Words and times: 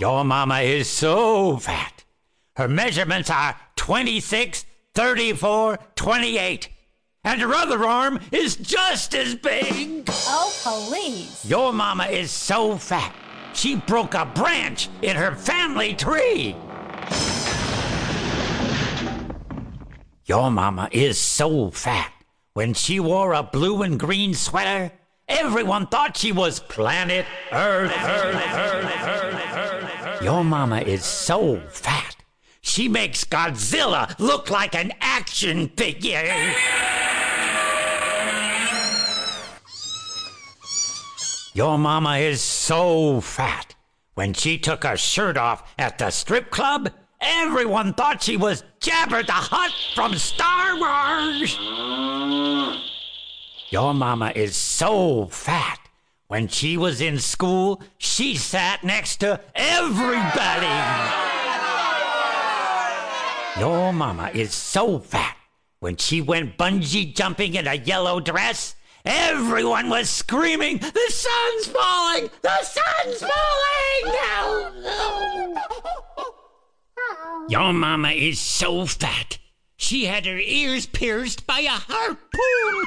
Your 0.00 0.24
mama 0.24 0.60
is 0.60 0.88
so 0.88 1.56
fat. 1.56 2.04
Her 2.54 2.68
measurements 2.68 3.30
are 3.30 3.56
26, 3.74 4.64
34, 4.94 5.78
28. 5.96 6.68
And 7.24 7.40
her 7.40 7.52
other 7.52 7.84
arm 7.84 8.20
is 8.30 8.54
just 8.54 9.12
as 9.16 9.34
big. 9.34 10.04
Oh, 10.08 10.52
please. 10.62 11.44
Your 11.44 11.72
mama 11.72 12.04
is 12.04 12.30
so 12.30 12.76
fat. 12.76 13.12
She 13.54 13.74
broke 13.74 14.14
a 14.14 14.24
branch 14.24 14.88
in 15.02 15.16
her 15.16 15.34
family 15.34 15.94
tree. 15.94 16.54
Your 20.26 20.52
mama 20.52 20.88
is 20.92 21.18
so 21.18 21.72
fat. 21.72 22.12
When 22.52 22.72
she 22.72 23.00
wore 23.00 23.32
a 23.32 23.42
blue 23.42 23.82
and 23.82 23.98
green 23.98 24.34
sweater, 24.34 24.92
everyone 25.28 25.86
thought 25.86 26.16
she 26.16 26.32
was 26.32 26.60
planet 26.60 27.26
Earth. 27.52 27.92
Earth, 27.92 28.34
Earth, 28.54 29.54
Earth 29.54 30.22
Your 30.22 30.44
mama 30.44 30.80
is 30.80 31.04
so 31.04 31.60
fat. 31.70 32.16
She 32.60 32.88
makes 32.88 33.24
Godzilla 33.24 34.18
look 34.18 34.50
like 34.50 34.74
an 34.74 34.92
action 35.00 35.68
figure. 35.68 36.54
Your 41.54 41.78
mama 41.78 42.18
is 42.18 42.40
so 42.40 43.20
fat. 43.20 43.74
When 44.14 44.32
she 44.32 44.58
took 44.58 44.84
her 44.84 44.96
shirt 44.96 45.36
off 45.36 45.74
at 45.78 45.98
the 45.98 46.10
strip 46.10 46.50
club, 46.50 46.90
everyone 47.20 47.94
thought 47.94 48.22
she 48.22 48.36
was 48.36 48.64
Jabba 48.80 49.26
the 49.26 49.32
Hutt 49.32 49.72
from 49.94 50.14
Star 50.14 50.76
Wars. 50.76 51.58
Your 53.70 53.92
mama 53.92 54.32
is 54.34 54.56
so 54.56 55.26
fat. 55.26 55.78
When 56.28 56.48
she 56.48 56.78
was 56.78 57.02
in 57.02 57.18
school, 57.18 57.82
she 57.98 58.34
sat 58.34 58.82
next 58.82 59.18
to 59.18 59.40
everybody. 59.54 60.66
Your 63.60 63.92
mama 63.92 64.30
is 64.32 64.54
so 64.54 64.98
fat. 64.98 65.36
When 65.80 65.96
she 65.96 66.22
went 66.22 66.56
bungee 66.56 67.14
jumping 67.14 67.54
in 67.56 67.66
a 67.66 67.74
yellow 67.74 68.20
dress, 68.20 68.74
everyone 69.04 69.90
was 69.90 70.08
screaming, 70.08 70.78
The 70.78 71.10
sun's 71.10 71.66
falling! 71.66 72.30
The 72.40 72.62
sun's 72.62 73.20
falling! 73.20 74.14
No, 74.14 74.72
no. 74.82 75.64
Your 77.48 77.72
mama 77.74 78.10
is 78.10 78.40
so 78.40 78.86
fat. 78.86 79.38
She 79.76 80.06
had 80.06 80.26
her 80.26 80.38
ears 80.38 80.86
pierced 80.86 81.46
by 81.46 81.60
a 81.60 81.68
harpoon. 81.68 82.86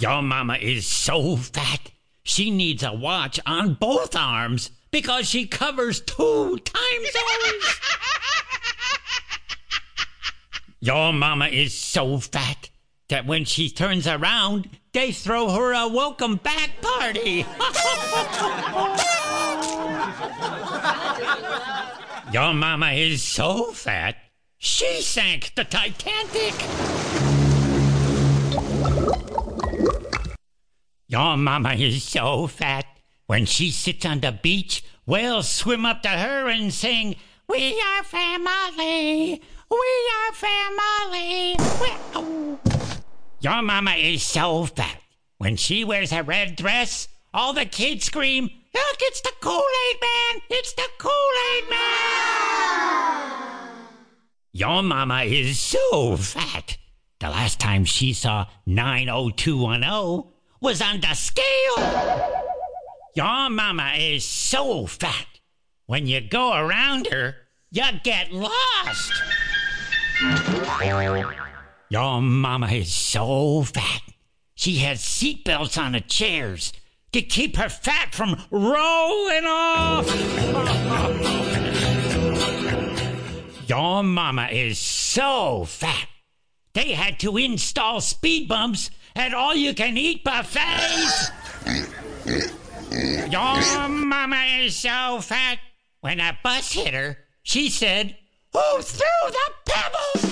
Your 0.00 0.22
mama 0.22 0.54
is 0.54 0.86
so 0.86 1.36
fat. 1.36 1.90
She 2.22 2.50
needs 2.50 2.82
a 2.82 2.92
watch 2.92 3.38
on 3.44 3.74
both 3.74 4.16
arms 4.16 4.70
because 4.90 5.28
she 5.28 5.46
covers 5.46 6.00
two 6.00 6.58
time 6.58 7.04
zones. 7.12 7.80
Your 10.80 11.12
mama 11.12 11.48
is 11.48 11.78
so 11.78 12.18
fat 12.18 12.70
that 13.08 13.26
when 13.26 13.44
she 13.44 13.68
turns 13.68 14.06
around, 14.06 14.70
they 14.92 15.12
throw 15.12 15.50
her 15.50 15.74
a 15.74 15.88
welcome 15.88 16.36
back 16.36 16.70
party. 16.80 17.44
Your 22.32 22.54
mama 22.54 22.92
is 22.92 23.22
so 23.22 23.72
fat, 23.72 24.16
she 24.56 25.02
sank 25.02 25.52
the 25.56 25.64
Titanic. 25.64 27.39
Your 31.08 31.36
mama 31.36 31.72
is 31.74 32.04
so 32.04 32.46
fat, 32.46 32.86
when 33.26 33.44
she 33.46 33.70
sits 33.70 34.06
on 34.06 34.20
the 34.20 34.32
beach, 34.32 34.84
whales 35.06 35.48
swim 35.48 35.84
up 35.84 36.02
to 36.02 36.08
her 36.08 36.48
and 36.48 36.72
sing, 36.72 37.16
We 37.48 37.80
are 37.80 38.04
family, 38.04 39.42
we 39.70 40.10
are 40.16 40.32
family. 40.32 41.56
Your 43.40 43.62
mama 43.62 43.92
is 43.92 44.22
so 44.22 44.66
fat. 44.66 45.00
When 45.38 45.56
she 45.56 45.84
wears 45.84 46.12
a 46.12 46.22
red 46.22 46.56
dress, 46.56 47.08
all 47.32 47.52
the 47.52 47.64
kids 47.64 48.04
scream, 48.04 48.50
Look, 48.72 48.96
it's 49.00 49.20
the 49.20 49.32
Kool-Aid 49.40 49.96
Man! 50.00 50.42
It's 50.50 50.72
the 50.74 50.86
Kool-Aid 50.98 51.70
Man! 51.70 51.80
Your 54.52 54.82
mama 54.82 55.22
is 55.22 55.58
so 55.58 56.16
fat. 56.16 56.76
The 57.20 57.28
last 57.28 57.60
time 57.60 57.84
she 57.84 58.14
saw 58.14 58.46
90210 58.64 60.32
was 60.62 60.80
on 60.80 61.02
the 61.02 61.12
scale. 61.12 62.40
Your 63.14 63.50
mama 63.50 63.92
is 63.98 64.24
so 64.24 64.86
fat. 64.86 65.26
When 65.84 66.06
you 66.06 66.22
go 66.22 66.54
around 66.54 67.08
her, 67.08 67.34
you 67.70 67.84
get 68.02 68.32
lost. 68.32 69.12
Your 71.90 72.22
mama 72.22 72.68
is 72.68 72.90
so 72.90 73.64
fat. 73.64 74.00
She 74.54 74.76
has 74.76 75.00
seatbelts 75.00 75.76
on 75.76 75.92
the 75.92 76.00
chairs 76.00 76.72
to 77.12 77.20
keep 77.20 77.56
her 77.56 77.68
fat 77.68 78.14
from 78.14 78.40
rolling 78.50 79.44
off. 79.44 80.06
Your 83.68 84.02
mama 84.02 84.48
is 84.50 84.78
so 84.78 85.64
fat. 85.66 86.06
They 86.72 86.92
had 86.92 87.18
to 87.20 87.36
install 87.36 88.00
speed 88.00 88.48
bumps 88.48 88.90
at 89.16 89.34
all 89.34 89.54
you 89.54 89.74
can 89.74 89.96
eat 89.96 90.22
buffets. 90.22 91.30
Your 93.30 93.88
mama 93.88 94.44
is 94.60 94.76
so 94.76 95.20
fat. 95.20 95.58
When 96.00 96.20
a 96.20 96.38
bus 96.42 96.72
hit 96.72 96.94
her, 96.94 97.18
she 97.42 97.68
said, 97.70 98.16
Who 98.52 98.82
threw 98.82 99.30
the 99.30 99.52
pebbles? 99.66 100.30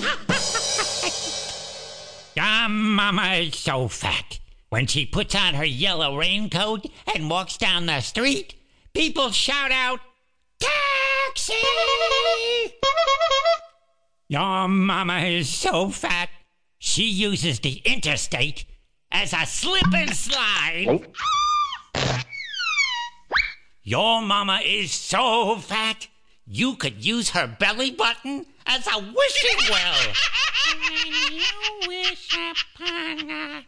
Your 2.36 2.68
mama 2.68 3.34
is 3.34 3.58
so 3.58 3.88
fat. 3.88 4.38
When 4.68 4.86
she 4.86 5.06
puts 5.06 5.34
on 5.34 5.54
her 5.54 5.64
yellow 5.64 6.16
raincoat 6.16 6.86
and 7.14 7.30
walks 7.30 7.56
down 7.56 7.86
the 7.86 8.00
street, 8.00 8.54
people 8.92 9.30
shout 9.30 9.72
out, 9.72 10.00
Taxi! 10.60 11.54
Your 14.30 14.68
mama 14.68 15.20
is 15.20 15.48
so 15.48 15.88
fat, 15.88 16.28
she 16.78 17.08
uses 17.08 17.60
the 17.60 17.80
interstate 17.86 18.66
as 19.10 19.32
a 19.32 19.46
slip 19.46 19.90
and 19.94 20.14
slide. 20.14 20.86
Oh. 20.86 22.12
Your 23.82 24.20
mama 24.20 24.60
is 24.62 24.92
so 24.92 25.56
fat, 25.56 26.08
you 26.44 26.74
could 26.74 27.02
use 27.02 27.30
her 27.30 27.46
belly 27.46 27.90
button 27.90 28.44
as 28.66 28.86
a 28.86 28.98
wishing 28.98 29.70
well. 29.70 30.12
When 30.76 31.32
you 31.32 31.88
wish 31.88 32.36
upon 32.36 33.30
a... 33.30 33.64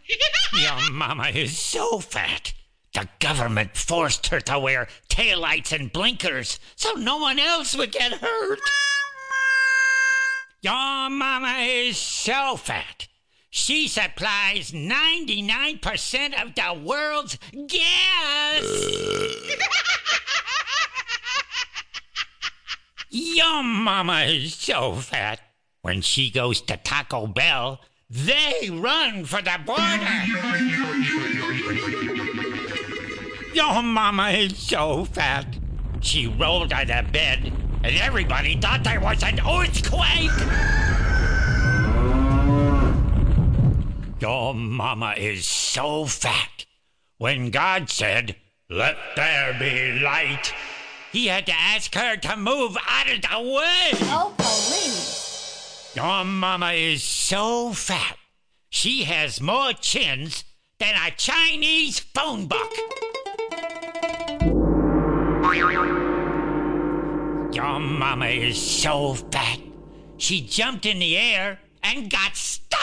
Your 0.60 0.90
mama 0.92 1.28
is 1.28 1.56
so 1.56 2.00
fat. 2.00 2.52
The 2.92 3.08
government 3.18 3.78
forced 3.78 4.26
her 4.26 4.40
to 4.40 4.58
wear 4.58 4.88
taillights 5.08 5.72
and 5.72 5.90
blinkers 5.90 6.60
so 6.76 6.92
no 6.92 7.16
one 7.16 7.38
else 7.38 7.74
would 7.74 7.92
get 7.92 8.12
hurt. 8.12 8.60
Your 10.62 11.08
mama 11.08 11.56
is 11.60 11.96
so 11.96 12.56
fat. 12.56 13.08
She 13.48 13.88
supplies 13.88 14.72
99% 14.72 16.42
of 16.42 16.54
the 16.54 16.74
world's 16.84 17.38
gas. 17.66 18.62
Your 23.10 23.62
mama 23.62 24.24
is 24.24 24.54
so 24.54 24.96
fat. 24.96 25.40
When 25.80 26.02
she 26.02 26.30
goes 26.30 26.60
to 26.62 26.76
Taco 26.76 27.26
Bell, 27.26 27.80
they 28.10 28.68
run 28.70 29.24
for 29.24 29.40
the 29.40 29.58
border. 29.64 30.24
Your 33.54 33.82
mama 33.82 34.28
is 34.30 34.58
so 34.58 35.06
fat. 35.06 35.46
She 36.00 36.26
rolled 36.26 36.72
out 36.72 36.90
of 36.90 37.10
bed, 37.10 37.50
and 37.82 37.96
everybody 37.96 38.56
thought 38.56 38.84
there 38.84 39.00
was 39.00 39.22
an 39.22 39.40
earthquake. 39.40 40.30
Your 44.20 44.54
mama 44.54 45.14
is 45.16 45.46
so 45.46 46.04
fat. 46.04 46.66
When 47.16 47.50
God 47.50 47.88
said, 47.88 48.36
Let 48.68 48.96
there 49.16 49.56
be 49.58 49.98
light, 50.00 50.52
he 51.12 51.26
had 51.26 51.46
to 51.46 51.54
ask 51.54 51.94
her 51.94 52.16
to 52.16 52.36
move 52.36 52.76
out 52.86 53.10
of 53.10 53.22
the 53.22 53.40
way. 53.50 53.90
Oh, 54.10 54.34
please. 54.36 55.92
Your 55.96 56.24
mama 56.24 56.72
is 56.72 57.02
so 57.02 57.72
fat. 57.72 58.16
She 58.68 59.04
has 59.04 59.40
more 59.40 59.72
chins 59.72 60.44
than 60.78 60.94
a 60.94 61.10
Chinese 61.10 61.98
phone 61.98 62.46
book. 62.46 62.72
Your 67.60 67.78
mama 67.78 68.24
is 68.24 68.56
so 68.58 69.12
fat. 69.12 69.58
She 70.16 70.40
jumped 70.40 70.86
in 70.86 70.98
the 70.98 71.14
air 71.18 71.60
and 71.82 72.08
got 72.08 72.34
stuck. 72.34 72.79